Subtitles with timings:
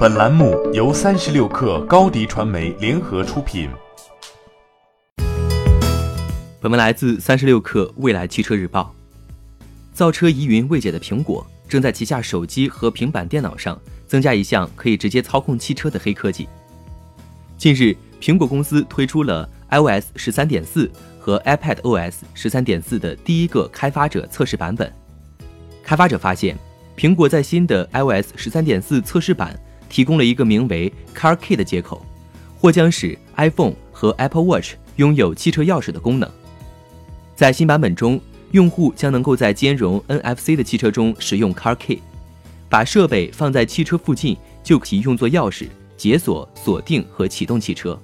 [0.00, 3.68] 本栏目由三十六氪高低传媒联合出品。
[6.58, 8.94] 本文来自三十六氪未来汽车日报。
[9.92, 16.48] 造车疑云未解的苹果，正在旗下手机和平板电脑上增加一项可以直接操控汽车的黑科技。
[17.58, 24.90] 近日，苹果公司推出了 iOS 十三点四和 iPadOS 十三点四的第一个开发者测试版本。
[25.82, 26.56] 开发者发现，
[26.96, 29.54] 苹果在新的 iOS 十三点四测试版
[29.90, 32.02] 提供了一个名为 Car Key 的接口，
[32.58, 36.30] 或将使 iPhone 和 Apple Watch 拥有汽车钥匙的功能。
[37.36, 38.18] 在新版本中，
[38.52, 42.00] 用户将能够在兼容 NFC 的汽车中使用 Car Key，
[42.68, 47.98] 把设备放在汽车附近就可以用作钥匙解锁、锁定和启动汽车。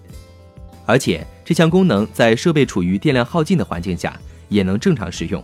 [0.84, 5.42] 而且，这项功能在设备处于电量耗尽的环境下也能正常使用。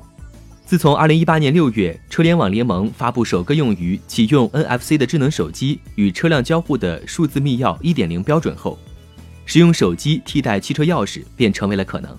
[0.72, 8.78] 自从2018年6月，车联网联盟发布首个用于启用 NFC 的智能手机与车辆交互的数字密钥1.0标准后，
[9.44, 12.16] 使用手机替代汽车钥匙便成为了可能。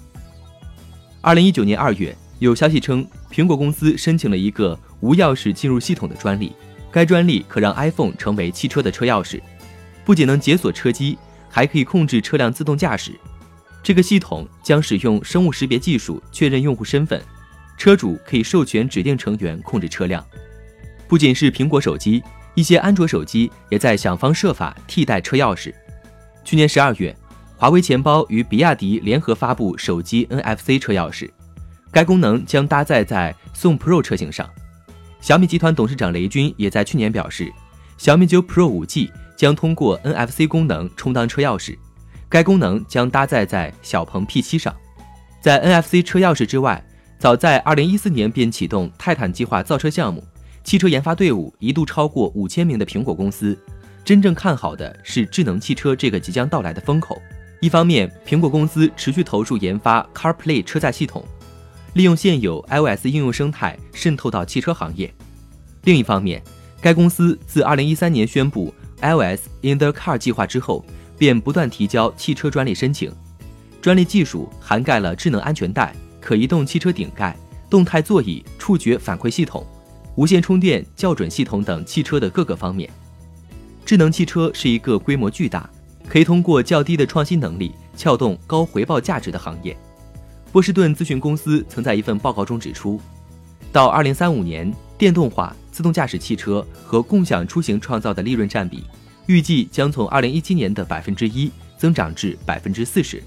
[1.24, 6.54] 2019年2月，有消息称，苹果公司申请了一个无钥匙进入系统的专利，
[6.92, 9.42] 该专利可让 iPhone 成为汽车的车钥匙，
[10.06, 11.18] 不仅能解锁车机，
[11.50, 13.14] 还可以控制车辆自动驾驶。
[13.82, 17.20] 这个系统将使用生物识别技术确认用户身份。
[17.78, 20.26] 车主可以授权指定成员控制车辆。
[21.08, 22.24] 不仅是苹果手机，
[22.56, 25.74] 一些安卓手机也在想方设法替代车钥匙。
[26.44, 27.16] 去年十二月，
[27.58, 31.30] 华为钱包与比亚迪联合发布手机 NFC 车钥匙，
[31.92, 34.50] 该功能将搭载在宋 Pro 车型上。
[35.22, 37.52] 小米集团董事长雷军也在去年表示，
[37.98, 41.78] 小米九 Pro 五 G 将通过 NFC 功能充当车钥匙，
[42.28, 44.76] 该功能将搭载在小鹏 P7 上。
[45.42, 46.84] 在 NFC 车钥匙之外，
[47.24, 50.22] 早在2014年便启动泰坦计划造车项目，
[50.62, 53.58] 汽车研发队伍一度超过五千名的苹果公司，
[54.04, 57.18] 真正看好的是智能汽车这个即将到来的风口。
[57.62, 61.24] 一方面，苹果公司持续投入研发 CarPlay 车载系统，
[61.94, 65.08] 利用现有 iOS 应用生态渗透到汽车行业；
[65.86, 66.44] 另一方面，
[66.82, 70.86] 该公司自2013年宣布 iOS in the Car 计划之后，
[71.18, 73.10] 便不断提交汽车专利申请，
[73.82, 75.96] 专利技术涵盖了智能安全带。
[76.24, 77.38] 可移动汽车顶盖、
[77.70, 79.68] 动态座椅、触觉反馈系统、
[80.16, 82.90] 无线充电校准系统等汽车的各个方面。
[83.86, 85.70] 智能汽车是一个规模巨大，
[86.08, 89.78] 可以通过较低的创新能力撬动高回报价值的行业。
[90.54, 93.02] 波士顿咨询公司曾在一份报告中指出，
[93.74, 98.86] 到2035年，电动化、自动驾驶汽车和共享出行创造的利润占比，
[99.26, 103.22] 预计将从2017年的百分之一增长至百分之四十。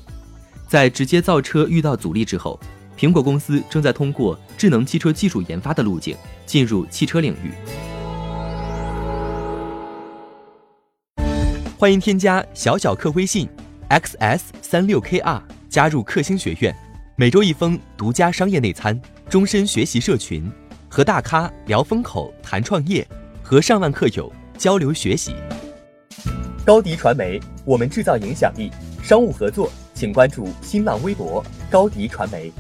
[0.67, 2.59] 在直接造车遇到阻力之后。
[2.97, 7.53] 苹果公司正在通过智能汽车技术研发的路径进入汽车领域。
[11.79, 13.47] 欢迎添加小小客微信
[13.91, 16.75] xs 三六 kr 加入克星学院，
[17.17, 20.51] 每周一封独家商业内参，终身学习社群，
[20.89, 23.07] 和大咖聊风口、谈创业，
[23.43, 25.35] 和上万客友交流学习。
[26.65, 28.71] 高迪传媒，我们制造影响力。
[29.03, 32.51] 商务合作，请关注新浪微博高迪传媒。